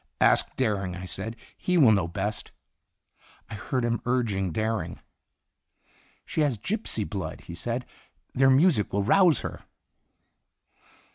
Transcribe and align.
"Ask 0.19 0.55
Dering," 0.57 0.95
I 0.95 1.05
said; 1.05 1.35
"he 1.55 1.77
will 1.77 1.91
know 1.91 2.07
best." 2.07 2.51
I 3.51 3.53
heard 3.53 3.85
him 3.85 4.01
urging 4.07 4.51
Dering. 4.51 4.93
Itinerant 4.93 5.03
"She 6.25 6.41
has 6.41 6.57
gypsy 6.57 7.07
blood," 7.07 7.41
he 7.41 7.53
said; 7.53 7.85
"their 8.33 8.49
music 8.49 8.91
will 8.91 9.03
rouse 9.03 9.41
her." 9.41 9.61